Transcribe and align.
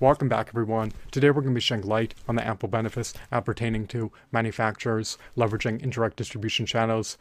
Welcome 0.00 0.30
back, 0.30 0.48
everyone. 0.48 0.92
Today 1.10 1.28
we're 1.28 1.42
going 1.42 1.52
to 1.52 1.58
be 1.58 1.60
shedding 1.60 1.86
light 1.86 2.14
on 2.26 2.34
the 2.34 2.48
ample 2.48 2.70
benefits 2.70 3.12
appertaining 3.30 3.86
to 3.88 4.10
manufacturers 4.32 5.18
leveraging 5.36 5.82
indirect 5.82 6.16
distribution 6.16 6.64
channels 6.64 7.18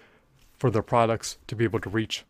for 0.58 0.72
their 0.72 0.82
products 0.82 1.38
to 1.48 1.58
be 1.58 1.66
able 1.66 1.82
to 1.82 1.90
reach 1.90 2.24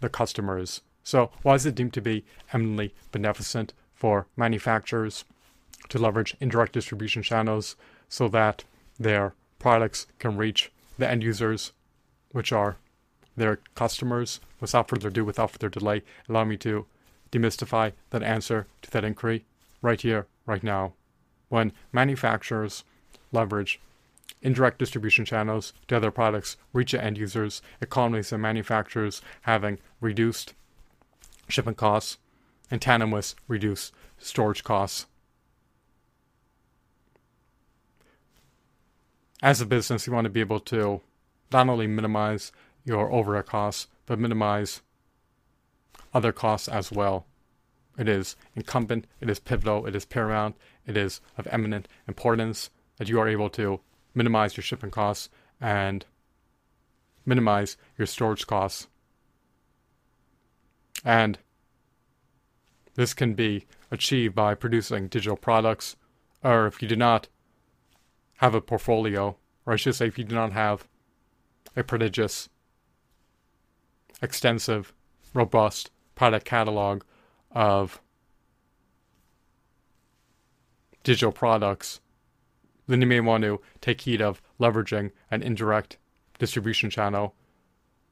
the 0.00 0.08
customers. 0.08 0.80
So, 1.04 1.30
why 1.42 1.54
is 1.54 1.64
it 1.64 1.76
deemed 1.76 1.92
to 1.92 2.00
be 2.00 2.24
eminently 2.52 2.92
beneficent 3.12 3.72
for 3.94 4.26
manufacturers 4.36 5.24
to 5.90 5.98
leverage 6.00 6.36
indirect 6.40 6.72
distribution 6.72 7.22
channels 7.22 7.76
so 8.08 8.26
that 8.30 8.64
their 8.98 9.34
products 9.60 10.08
can 10.18 10.36
reach 10.36 10.72
the 10.98 11.08
end 11.08 11.22
users, 11.22 11.70
which 12.32 12.50
are 12.50 12.78
their 13.36 13.60
customers? 13.76 14.40
Without 14.60 14.88
further 14.88 15.06
ado, 15.06 15.24
without 15.24 15.52
further 15.52 15.68
delay, 15.68 16.02
allow 16.28 16.42
me 16.42 16.56
to 16.56 16.86
demystify 17.34 17.92
that 18.10 18.22
answer 18.22 18.66
to 18.82 18.90
that 18.92 19.04
inquiry 19.04 19.44
right 19.82 20.00
here, 20.00 20.26
right 20.46 20.62
now. 20.62 20.92
When 21.48 21.72
manufacturers 21.92 22.84
leverage 23.32 23.80
indirect 24.42 24.78
distribution 24.78 25.24
channels 25.24 25.72
to 25.88 25.96
other 25.96 26.10
products 26.10 26.56
reach 26.72 26.92
the 26.92 27.02
end 27.02 27.18
users, 27.18 27.62
economies 27.80 28.32
and 28.32 28.40
manufacturers 28.40 29.20
having 29.42 29.78
reduced 30.00 30.54
shipping 31.48 31.74
costs 31.74 32.18
and 32.70 32.80
tandem 32.80 33.10
with 33.10 33.34
reduced 33.48 33.92
storage 34.18 34.64
costs. 34.64 35.06
As 39.42 39.60
a 39.60 39.66
business, 39.66 40.06
you 40.06 40.12
want 40.12 40.24
to 40.24 40.30
be 40.30 40.40
able 40.40 40.60
to 40.60 41.02
not 41.52 41.68
only 41.68 41.86
minimize 41.86 42.52
your 42.84 43.12
overhead 43.12 43.46
costs, 43.46 43.88
but 44.06 44.18
minimize 44.18 44.80
other 46.12 46.32
costs 46.32 46.68
as 46.68 46.92
well. 46.92 47.26
It 47.98 48.08
is 48.08 48.36
incumbent, 48.56 49.06
it 49.20 49.30
is 49.30 49.38
pivotal, 49.38 49.86
it 49.86 49.94
is 49.94 50.04
paramount, 50.04 50.56
it 50.86 50.96
is 50.96 51.20
of 51.38 51.46
eminent 51.50 51.88
importance 52.08 52.70
that 52.96 53.08
you 53.08 53.20
are 53.20 53.28
able 53.28 53.50
to 53.50 53.80
minimize 54.14 54.56
your 54.56 54.64
shipping 54.64 54.90
costs 54.90 55.28
and 55.60 56.04
minimize 57.24 57.76
your 57.96 58.06
storage 58.06 58.46
costs. 58.46 58.88
And 61.04 61.38
this 62.94 63.14
can 63.14 63.34
be 63.34 63.66
achieved 63.90 64.34
by 64.34 64.54
producing 64.54 65.08
digital 65.08 65.36
products, 65.36 65.96
or 66.42 66.66
if 66.66 66.82
you 66.82 66.88
do 66.88 66.96
not 66.96 67.28
have 68.38 68.54
a 68.54 68.60
portfolio, 68.60 69.36
or 69.66 69.72
I 69.72 69.76
should 69.76 69.94
say, 69.94 70.06
if 70.06 70.18
you 70.18 70.24
do 70.24 70.34
not 70.34 70.52
have 70.52 70.86
a 71.76 71.82
prodigious, 71.82 72.48
extensive, 74.22 74.92
robust 75.34 75.90
product 76.14 76.44
catalog 76.46 77.02
of 77.50 78.00
digital 81.02 81.32
products, 81.32 82.00
then 82.86 83.00
you 83.00 83.06
may 83.06 83.20
want 83.20 83.44
to 83.44 83.60
take 83.80 84.00
heed 84.00 84.22
of 84.22 84.40
leveraging 84.58 85.10
an 85.30 85.42
indirect 85.42 85.98
distribution 86.38 86.90
channel 86.90 87.34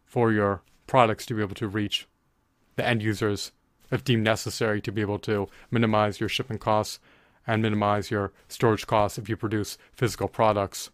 for 0.05 0.31
your 0.33 0.62
products 0.87 1.25
to 1.27 1.34
be 1.34 1.42
able 1.42 1.55
to 1.55 1.69
reach 1.69 2.06
the 2.77 2.87
end 2.87 3.03
users 3.03 3.53
if 3.91 4.05
deemed 4.05 4.25
necessary 4.25 4.81
to 4.81 4.92
be 4.92 5.01
able 5.01 5.19
to 5.19 5.48
minimize 5.70 6.20
your 6.20 6.29
shipping 6.29 6.59
costs 6.59 6.98
and 7.47 7.62
minimize 7.62 8.11
your 8.11 8.33
storage 8.48 8.86
costs 8.86 9.19
if 9.19 9.29
you 9.29 9.36
produce 9.36 9.77
physical 9.92 10.29
products. 10.29 10.91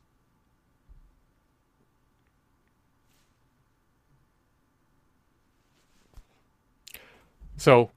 So, 7.69 7.91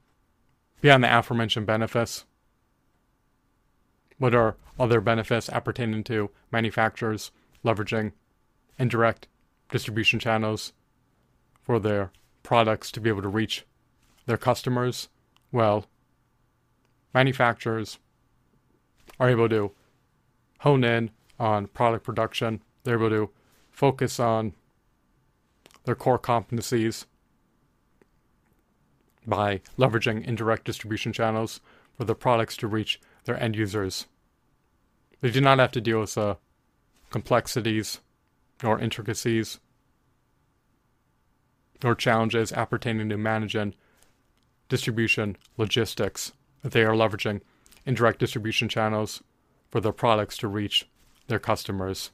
beyond 0.82 1.02
the 1.02 1.18
aforementioned 1.18 1.64
benefits, 1.64 2.26
what 4.18 4.34
are 4.34 4.58
other 4.78 5.00
benefits 5.00 5.48
appertaining 5.48 6.04
to 6.04 6.28
manufacturers 6.50 7.30
leveraging 7.64 8.12
indirect 8.78 9.28
distribution 9.70 10.20
channels 10.20 10.74
for 11.62 11.78
their 11.78 12.12
products 12.42 12.92
to 12.92 13.00
be 13.00 13.08
able 13.08 13.22
to 13.22 13.28
reach 13.28 13.64
their 14.26 14.36
customers? 14.36 15.08
Well, 15.50 15.86
manufacturers 17.14 17.98
are 19.18 19.30
able 19.30 19.48
to 19.48 19.72
hone 20.58 20.84
in 20.84 21.12
on 21.40 21.68
product 21.68 22.04
production. 22.04 22.62
They're 22.84 22.98
able 22.98 23.08
to 23.08 23.30
focus 23.70 24.20
on 24.20 24.52
their 25.84 25.94
core 25.94 26.18
competencies 26.18 27.06
by 29.26 29.60
leveraging 29.78 30.24
indirect 30.24 30.64
distribution 30.64 31.12
channels 31.12 31.60
for 31.96 32.04
their 32.04 32.14
products 32.14 32.56
to 32.58 32.66
reach 32.66 33.00
their 33.24 33.40
end 33.40 33.56
users. 33.56 34.06
They 35.20 35.30
do 35.30 35.40
not 35.40 35.58
have 35.58 35.72
to 35.72 35.80
deal 35.80 36.00
with 36.00 36.18
uh, 36.18 36.36
complexities 37.10 38.00
nor 38.62 38.78
intricacies 38.78 39.60
nor 41.82 41.94
challenges 41.94 42.52
appertaining 42.52 43.08
to 43.08 43.16
managing 43.16 43.74
distribution 44.68 45.36
logistics 45.56 46.32
if 46.64 46.72
they 46.72 46.84
are 46.84 46.94
leveraging 46.94 47.40
indirect 47.84 48.18
distribution 48.20 48.68
channels 48.68 49.22
for 49.70 49.80
their 49.80 49.92
products 49.92 50.36
to 50.36 50.48
reach 50.48 50.88
their 51.26 51.38
customers. 51.38 52.10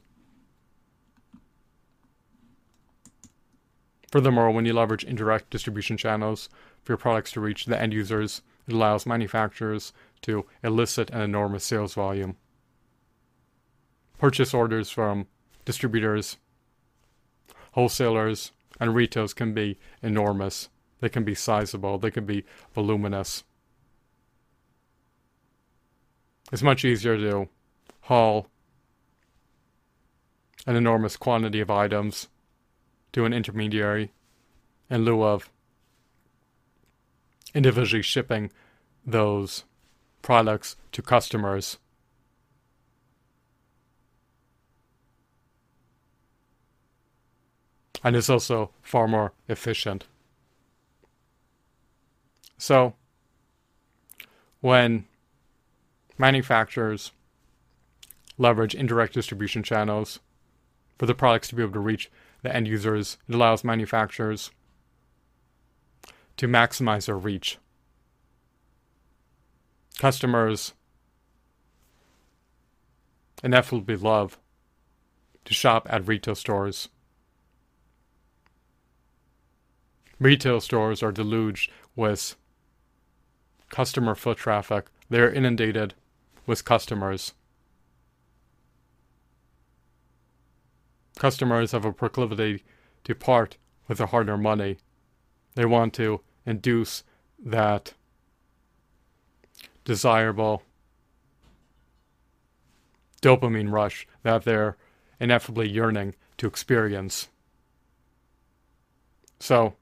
Furthermore, 4.11 4.49
when 4.49 4.65
you 4.65 4.73
leverage 4.73 5.03
indirect 5.03 5.51
distribution 5.51 5.95
channels 5.95 6.49
for 6.83 6.93
your 6.93 6.97
products 6.97 7.31
to 7.33 7.41
reach 7.41 7.65
the 7.65 7.79
end 7.79 7.93
users, 7.93 8.41
it 8.67 8.73
allows 8.73 9.05
manufacturers 9.05 9.93
to 10.21 10.45
elicit 10.63 11.11
an 11.11 11.21
enormous 11.21 11.63
sales 11.63 11.93
volume. 11.93 12.35
Purchase 14.17 14.53
orders 14.53 14.89
from 14.89 15.27
distributors, 15.63 16.37
wholesalers, 17.73 18.51
and 18.79 18.95
retailers 18.95 19.33
can 19.33 19.53
be 19.53 19.77
enormous. 20.01 20.69
They 21.01 21.09
can 21.09 21.23
be 21.23 21.35
sizable, 21.35 21.99
they 21.99 22.11
can 22.11 22.25
be 22.25 22.45
voluminous. 22.73 23.43
It's 26.51 26.63
much 26.63 26.83
easier 26.83 27.15
to 27.15 27.47
haul 28.01 28.47
an 30.65 30.75
enormous 30.75 31.15
quantity 31.15 31.59
of 31.59 31.69
items 31.69 32.27
to 33.13 33.25
an 33.25 33.33
intermediary 33.33 34.11
in 34.89 35.03
lieu 35.03 35.23
of 35.23 35.49
individually 37.53 38.01
shipping 38.01 38.51
those 39.05 39.63
products 40.21 40.75
to 40.91 41.01
customers. 41.01 41.77
And 48.03 48.15
it's 48.15 48.29
also 48.29 48.71
far 48.81 49.07
more 49.07 49.33
efficient. 49.47 50.05
So, 52.57 52.93
when 54.61 55.05
manufacturers 56.17 57.11
leverage 58.37 58.75
indirect 58.75 59.13
distribution 59.13 59.63
channels 59.63 60.19
for 60.97 61.05
the 61.05 61.15
products 61.15 61.49
to 61.49 61.55
be 61.55 61.61
able 61.61 61.73
to 61.73 61.79
reach 61.79 62.09
the 62.41 62.55
end 62.55 62.67
users. 62.67 63.17
It 63.27 63.35
allows 63.35 63.63
manufacturers 63.63 64.51
to 66.37 66.47
maximize 66.47 67.05
their 67.05 67.17
reach. 67.17 67.57
Customers 69.97 70.73
ineffably 73.43 73.97
love 73.97 74.37
to 75.45 75.53
shop 75.53 75.87
at 75.89 76.07
retail 76.07 76.35
stores. 76.35 76.89
Retail 80.19 80.61
stores 80.61 81.01
are 81.01 81.11
deluged 81.11 81.71
with 81.95 82.35
customer 83.69 84.15
foot 84.15 84.37
traffic. 84.37 84.87
They're 85.09 85.31
inundated 85.31 85.93
with 86.45 86.65
customers. 86.65 87.33
Customers 91.19 91.73
have 91.73 91.83
a 91.83 91.91
proclivity 91.91 92.63
to 93.03 93.13
part 93.13 93.57
with 93.89 93.97
their 93.97 94.07
hard 94.07 94.29
earned 94.29 94.41
money. 94.41 94.77
They 95.55 95.65
want 95.65 95.93
to 95.95 96.21
induce 96.45 97.03
that 97.37 97.93
desirable 99.83 100.63
dopamine 103.21 103.69
rush 103.69 104.07
that 104.23 104.45
they're 104.45 104.77
ineffably 105.19 105.67
yearning 105.67 106.15
to 106.37 106.47
experience. 106.47 107.27
So, 109.41 109.73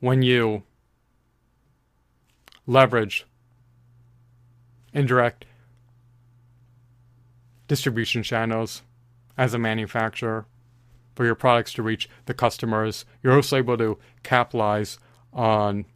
when 0.00 0.20
you 0.20 0.62
leverage 2.66 3.24
indirect 4.92 5.46
distribution 7.68 8.22
channels 8.22 8.82
as 9.36 9.54
a 9.54 9.58
manufacturer 9.58 10.46
for 11.14 11.24
your 11.24 11.34
products 11.34 11.72
to 11.74 11.82
reach 11.82 12.08
the 12.26 12.34
customers. 12.34 13.04
You're 13.22 13.34
also 13.34 13.56
able 13.56 13.78
to 13.78 13.98
capitalize 14.22 14.98
on 15.32 15.86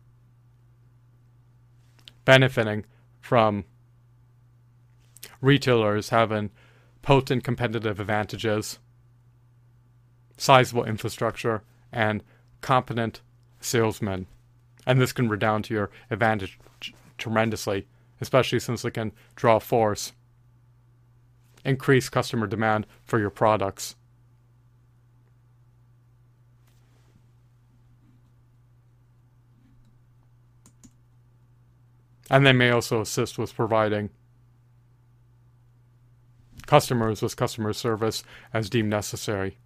benefiting 2.24 2.84
from 3.20 3.64
retailers 5.40 6.10
having 6.10 6.50
potent 7.02 7.44
competitive 7.44 8.00
advantages, 8.00 8.78
sizable 10.36 10.84
infrastructure, 10.84 11.62
and 11.92 12.22
competent 12.60 13.20
salesmen. 13.60 14.26
And 14.86 15.00
this 15.00 15.12
can 15.12 15.28
redound 15.28 15.64
to 15.66 15.74
your 15.74 15.90
advantage 16.10 16.58
tremendously, 17.18 17.86
especially 18.20 18.60
since 18.60 18.84
it 18.84 18.92
can 18.92 19.12
draw 19.34 19.58
force, 19.58 20.12
increase 21.64 22.08
customer 22.08 22.46
demand 22.46 22.86
for 23.04 23.18
your 23.18 23.30
products. 23.30 23.96
And 32.30 32.46
they 32.46 32.52
may 32.52 32.70
also 32.70 33.00
assist 33.00 33.38
with 33.38 33.54
providing 33.54 34.10
customers 36.66 37.20
with 37.20 37.36
customer 37.36 37.72
service 37.72 38.22
as 38.54 38.70
deemed 38.70 38.90
necessary. 38.90 39.58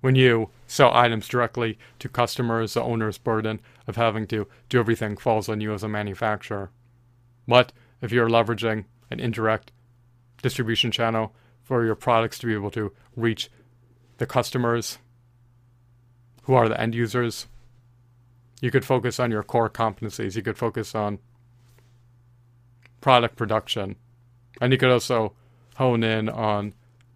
When 0.00 0.14
you 0.14 0.50
sell 0.66 0.92
items 0.94 1.28
directly 1.28 1.78
to 1.98 2.08
customers, 2.08 2.74
the 2.74 2.82
owner's 2.82 3.18
burden 3.18 3.60
of 3.86 3.96
having 3.96 4.26
to 4.28 4.48
do 4.70 4.78
everything 4.78 5.18
falls 5.18 5.48
on 5.48 5.60
you 5.60 5.74
as 5.74 5.82
a 5.82 5.88
manufacturer. 5.88 6.70
But 7.46 7.72
if 8.00 8.12
you're 8.12 8.28
leveraging 8.28 8.84
an 9.10 9.20
indirect 9.20 9.72
distribution 10.42 10.90
channel 10.90 11.34
for 11.62 11.84
your 11.84 11.94
products 11.94 12.38
to 12.38 12.46
be 12.46 12.54
able 12.54 12.70
to 12.72 12.92
reach 13.16 13.50
the 14.18 14.26
customers 14.26 14.98
who 16.42 16.54
are 16.54 16.68
the 16.68 16.80
end 16.80 16.94
users, 16.94 17.46
you 18.60 18.70
could 18.70 18.84
focus 18.84 19.18
on 19.18 19.30
your 19.30 19.42
core 19.42 19.70
competencies. 19.70 20.36
You 20.36 20.42
could 20.42 20.58
focus 20.58 20.94
on 20.94 21.18
product 23.00 23.36
production. 23.36 23.96
And 24.60 24.72
you 24.72 24.78
could 24.78 24.90
also 24.90 25.34
hone 25.76 26.02
in 26.02 26.28
on 26.28 26.74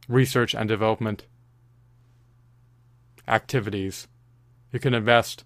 research 0.08 0.54
and 0.54 0.69
development 0.69 1.24
activities. 3.26 4.08
You 4.72 4.81
can 4.81 4.94
invest 4.94 5.44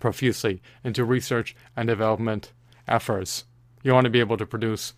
profusely 0.00 0.62
into 0.82 1.04
research 1.04 1.54
and 1.76 1.88
development 1.88 2.52
efforts. 2.90 3.44
You 3.82 3.94
want 3.94 4.04
to 4.04 4.10
be 4.10 4.20
able 4.20 4.36
to 4.36 4.46
produce 4.46 4.94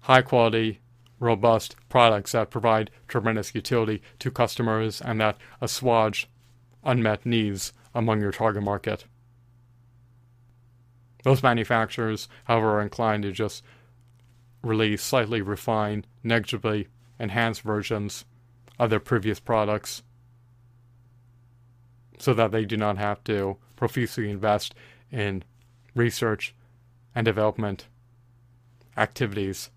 high 0.00 0.22
quality, 0.22 0.80
robust 1.20 1.76
products 1.88 2.32
that 2.32 2.50
provide 2.50 2.90
tremendous 3.06 3.54
utility 3.54 4.02
to 4.18 4.30
customers 4.30 5.00
and 5.00 5.20
that 5.20 5.36
assuage 5.60 6.28
unmet 6.82 7.24
needs 7.24 7.72
among 7.94 8.20
your 8.20 8.32
target 8.32 8.62
market. 8.62 9.04
Most 11.24 11.44
manufacturers, 11.44 12.28
however, 12.44 12.78
are 12.78 12.82
inclined 12.82 13.22
to 13.22 13.30
just 13.30 13.62
release 14.62 15.02
slightly 15.02 15.40
refined, 15.40 16.06
negligibly 16.24 16.88
enhanced 17.20 17.62
versions 17.62 18.24
of 18.78 18.90
their 18.90 18.98
previous 18.98 19.38
products 19.38 20.02
so 22.18 22.34
that 22.34 22.50
they 22.50 22.64
do 22.64 22.76
not 22.76 22.98
have 22.98 23.22
to 23.24 23.56
profusely 23.76 24.30
invest 24.30 24.74
in 25.10 25.44
research 25.94 26.54
and 27.14 27.24
development 27.24 27.86
activities. 28.96 29.70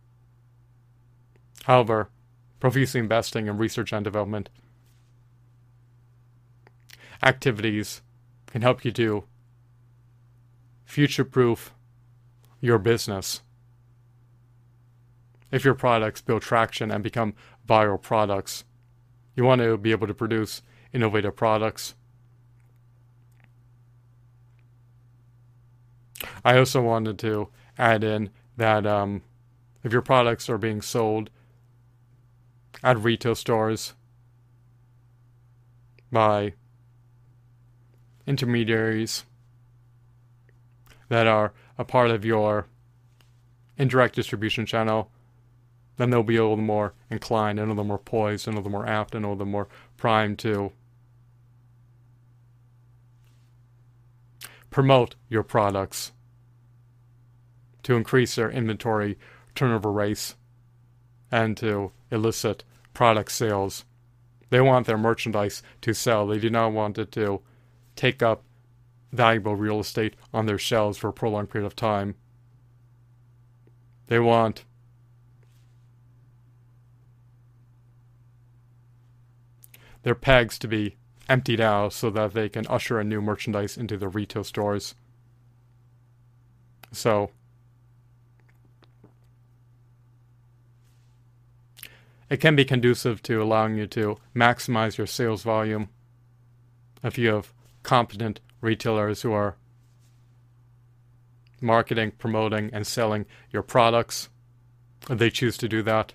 However, 1.63 2.09
profusely 2.59 2.99
investing 2.99 3.47
in 3.47 3.57
research 3.57 3.91
and 3.93 4.03
development 4.03 4.49
activities 7.23 8.01
can 8.47 8.61
help 8.61 8.85
you 8.85 8.91
to 8.91 9.23
future 10.85 11.25
proof 11.25 11.73
your 12.61 12.77
business. 12.77 13.41
If 15.51 15.63
your 15.63 15.73
products 15.73 16.21
build 16.21 16.41
traction 16.41 16.91
and 16.91 17.03
become 17.03 17.33
viral 17.67 18.01
products, 18.01 18.63
you 19.35 19.43
want 19.43 19.61
to 19.61 19.77
be 19.77 19.91
able 19.91 20.07
to 20.07 20.13
produce 20.13 20.61
innovative 20.93 21.35
products. 21.35 21.95
I 26.45 26.59
also 26.59 26.81
wanted 26.81 27.17
to 27.19 27.49
add 27.75 28.03
in 28.03 28.29
that 28.55 28.85
um, 28.85 29.23
if 29.83 29.91
your 29.91 30.03
products 30.03 30.47
are 30.47 30.59
being 30.59 30.81
sold 30.81 31.31
at 32.83 32.99
retail 32.99 33.33
stores 33.33 33.95
by 36.11 36.53
intermediaries 38.27 39.25
that 41.09 41.25
are 41.25 41.51
a 41.79 41.83
part 41.83 42.11
of 42.11 42.23
your 42.23 42.67
indirect 43.77 44.15
distribution 44.15 44.67
channel, 44.67 45.09
then 45.97 46.11
they'll 46.11 46.23
be 46.23 46.35
a 46.35 46.41
little 46.43 46.57
more 46.57 46.93
inclined, 47.09 47.59
and 47.59 47.69
a 47.69 47.71
little 47.71 47.85
more 47.85 47.97
poised, 47.97 48.47
and 48.47 48.55
a 48.55 48.59
little 48.59 48.71
more 48.71 48.87
apt, 48.87 49.15
and 49.15 49.25
a 49.25 49.29
little 49.29 49.45
more 49.45 49.67
primed 49.97 50.37
to 50.39 50.71
promote 54.69 55.15
your 55.29 55.43
products, 55.43 56.11
to 57.85 57.95
increase 57.95 58.33
their 58.33 58.49
inventory 58.49 59.15
turnover 59.53 59.91
rates, 59.91 60.35
and 61.31 61.55
to 61.55 61.91
elicit 62.09 62.63
product 62.95 63.31
sales. 63.31 63.85
They 64.49 64.59
want 64.59 64.87
their 64.87 64.97
merchandise 64.97 65.61
to 65.81 65.93
sell. 65.93 66.25
They 66.25 66.39
do 66.39 66.49
not 66.49 66.73
want 66.73 66.97
it 66.97 67.11
to 67.13 67.41
take 67.95 68.23
up 68.23 68.43
valuable 69.11 69.55
real 69.55 69.79
estate 69.79 70.15
on 70.33 70.47
their 70.47 70.57
shelves 70.57 70.97
for 70.97 71.09
a 71.09 71.13
prolonged 71.13 71.51
period 71.51 71.67
of 71.67 71.75
time. 71.75 72.15
They 74.07 74.19
want 74.19 74.65
their 80.01 80.15
pegs 80.15 80.57
to 80.59 80.67
be 80.67 80.97
emptied 81.29 81.61
out 81.61 81.93
so 81.93 82.09
that 82.09 82.33
they 82.33 82.49
can 82.49 82.65
usher 82.67 82.99
in 82.99 83.09
new 83.09 83.21
merchandise 83.21 83.77
into 83.77 83.95
the 83.95 84.07
retail 84.07 84.43
stores. 84.43 84.95
So, 86.91 87.29
it 92.29 92.37
can 92.37 92.55
be 92.55 92.65
conducive 92.65 93.21
to 93.23 93.41
allowing 93.41 93.77
you 93.77 93.87
to 93.87 94.17
maximize 94.35 94.97
your 94.97 95.07
sales 95.07 95.43
volume 95.43 95.89
if 97.03 97.17
you 97.17 97.29
have 97.29 97.53
competent 97.83 98.39
retailers 98.61 99.21
who 99.21 99.31
are 99.31 99.57
marketing, 101.61 102.11
promoting, 102.17 102.69
and 102.73 102.85
selling 102.85 103.25
your 103.51 103.61
products. 103.61 104.29
They 105.07 105.29
choose 105.29 105.57
to 105.57 105.69
do 105.69 105.83
that. 105.83 106.13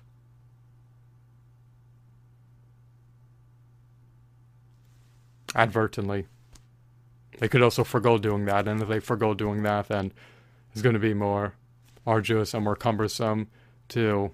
Advertently. 5.55 6.27
They 7.39 7.47
could 7.47 7.61
also 7.61 7.83
forego 7.83 8.17
doing 8.17 8.45
that, 8.45 8.67
and 8.67 8.81
if 8.81 8.87
they 8.87 8.99
forego 8.99 9.33
doing 9.33 9.63
that, 9.63 9.87
then 9.87 10.13
it's 10.71 10.81
going 10.81 10.93
to 10.93 10.99
be 10.99 11.13
more 11.13 11.55
arduous 12.05 12.53
and 12.53 12.63
more 12.63 12.75
cumbersome 12.75 13.47
to 13.89 14.31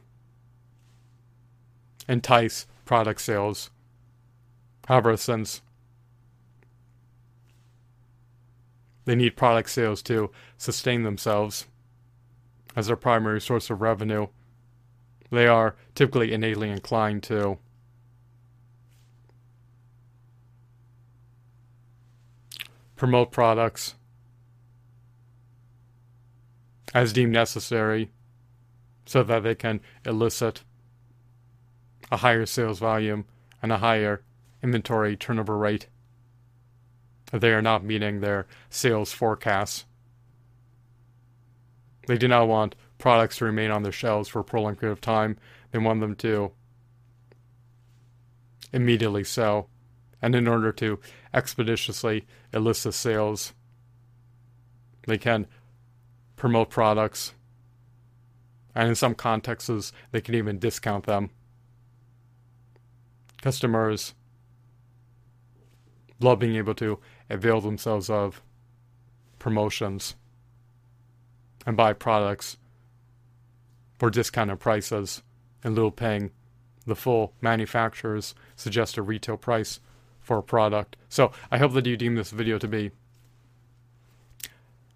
entice 2.07 2.67
product 2.85 3.21
sales. 3.21 3.69
However, 4.87 5.17
since 5.17 5.61
They 9.07 9.15
need 9.15 9.37
product 9.37 9.69
sales 9.69 10.01
to 10.03 10.31
sustain 10.57 11.03
themselves 11.03 11.65
as 12.75 12.87
their 12.87 12.97
primary 12.97 13.39
source 13.39 13.69
of 13.69 13.79
revenue. 13.79 14.27
They 15.31 15.47
are 15.47 15.77
typically 15.95 16.33
innately 16.33 16.69
inclined 16.69 17.23
to 17.23 17.57
promote 22.97 23.31
products 23.31 23.95
as 26.93 27.13
deemed 27.13 27.31
necessary 27.31 28.11
so 29.05 29.23
that 29.23 29.43
they 29.43 29.55
can 29.55 29.79
elicit 30.05 30.65
a 32.11 32.17
higher 32.17 32.45
sales 32.45 32.79
volume 32.79 33.25
and 33.61 33.71
a 33.71 33.77
higher 33.77 34.23
inventory 34.61 35.15
turnover 35.15 35.57
rate 35.57 35.87
they 37.31 37.51
are 37.51 37.61
not 37.61 37.83
meeting 37.83 38.19
their 38.19 38.47
sales 38.69 39.11
forecasts. 39.11 39.85
They 42.07 42.17
do 42.17 42.27
not 42.27 42.47
want 42.47 42.75
products 42.97 43.37
to 43.37 43.45
remain 43.45 43.69
on 43.69 43.83
their 43.83 43.91
shelves 43.91 44.29
for 44.29 44.39
a 44.39 44.43
prolonged 44.43 44.79
period 44.79 44.93
of 44.93 45.01
time. 45.01 45.37
They 45.71 45.79
want 45.79 45.99
them 45.99 46.15
to 46.17 46.51
immediately 48.71 49.23
sell. 49.23 49.69
And 50.21 50.35
in 50.35 50.47
order 50.47 50.71
to 50.73 50.99
expeditiously 51.33 52.25
elicit 52.53 52.93
sales, 52.93 53.53
they 55.05 55.17
can 55.17 55.47
promote 56.37 56.69
products. 56.69 57.33
And 58.73 58.87
in 58.87 58.95
some 58.95 59.15
contexts, 59.15 59.91
they 60.11 60.21
can 60.21 60.33
even 60.33 60.59
discount 60.59 61.05
them. 61.05 61.31
Customers 63.47 64.13
love 66.19 66.37
being 66.37 66.57
able 66.57 66.75
to 66.75 66.99
avail 67.29 67.61
themselves 67.61 68.09
of 68.09 68.41
promotions 69.39 70.15
and 71.65 71.77
buy 71.77 71.93
products 71.93 72.57
for 73.99 74.09
discounted 74.09 74.59
prices 74.59 75.23
in 75.63 75.75
lieu 75.75 75.85
of 75.85 75.95
paying 75.95 76.29
the 76.85 76.93
full 76.93 77.31
manufacturer's 77.39 78.35
suggested 78.57 79.03
retail 79.03 79.37
price 79.37 79.79
for 80.19 80.39
a 80.39 80.43
product. 80.43 80.97
So 81.07 81.31
I 81.49 81.57
hope 81.57 81.71
that 81.71 81.85
you 81.85 81.95
deem 81.95 82.15
this 82.15 82.31
video 82.31 82.59
to 82.59 82.67
be 82.67 82.91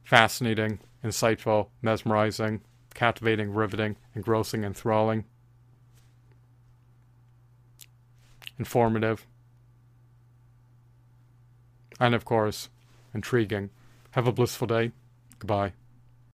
fascinating, 0.03 0.79
insightful, 1.05 1.69
mesmerizing, 1.81 2.59
captivating, 2.93 3.53
riveting, 3.53 3.95
engrossing, 4.13 4.65
enthralling, 4.65 5.23
informative, 8.61 9.25
and 11.99 12.13
of 12.13 12.25
course, 12.25 12.69
intriguing. 13.11 13.71
Have 14.11 14.27
a 14.27 14.31
blissful 14.31 14.67
day. 14.67 14.91
Goodbye. 15.39 15.73